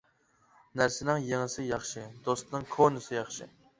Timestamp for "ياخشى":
1.67-2.07, 3.19-3.49